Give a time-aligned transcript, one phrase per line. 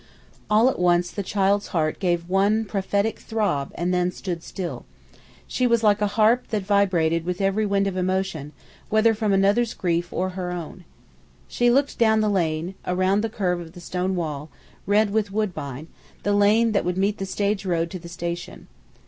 [0.49, 4.83] All at once the child's heart gave one prophetic throb and then stood still.
[5.45, 8.51] She was like a harp that vibrated with every wind of emotion,
[8.89, 10.85] whether from another's grief or her own.
[11.47, 14.49] She looked down the lane, around the curve of the stone wall,
[14.87, 15.85] red with woodbine,
[16.23, 18.67] the lane that would meet the stage road to the station.